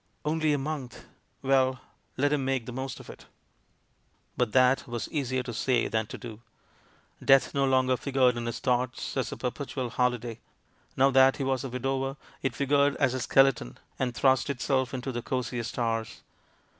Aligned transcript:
Only 0.25 0.51
a 0.51 0.57
month! 0.57 1.05
Well, 1.43 1.79
let 2.17 2.33
him 2.33 2.43
make 2.43 2.65
the 2.65 2.71
most 2.71 2.99
of 2.99 3.07
it! 3.07 3.27
But 4.35 4.51
that 4.53 4.87
was 4.87 5.07
easier 5.09 5.43
to 5.43 5.53
say 5.53 5.87
than 5.89 6.07
to 6.07 6.17
do. 6.17 6.41
Death 7.23 7.53
no 7.53 7.65
longer 7.65 7.95
figured 7.95 8.35
in 8.35 8.47
his 8.47 8.57
thoughts 8.57 9.15
as 9.15 9.31
a 9.31 9.37
perpetual 9.37 9.91
holiday; 9.91 10.39
now 10.97 11.11
that 11.11 11.37
he 11.37 11.43
was 11.43 11.63
a 11.63 11.69
widower, 11.69 12.17
it 12.41 12.55
figured 12.55 12.95
as 12.95 13.13
a 13.13 13.19
skeleton, 13.19 13.77
and 13.99 14.15
thrust 14.15 14.49
itself 14.49 14.91
into 14.95 15.11
the 15.11 15.21
cosiest 15.21 15.77
hours. 15.77 16.23